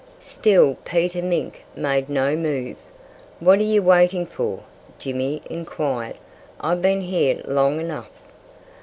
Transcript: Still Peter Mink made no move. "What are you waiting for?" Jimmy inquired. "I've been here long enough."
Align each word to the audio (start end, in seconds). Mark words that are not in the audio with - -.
Still 0.17 0.77
Peter 0.83 1.21
Mink 1.21 1.61
made 1.75 2.09
no 2.09 2.35
move. 2.35 2.75
"What 3.39 3.59
are 3.59 3.61
you 3.61 3.83
waiting 3.83 4.25
for?" 4.25 4.61
Jimmy 4.97 5.43
inquired. 5.47 6.15
"I've 6.59 6.81
been 6.81 7.01
here 7.01 7.39
long 7.45 7.79
enough." 7.79 8.09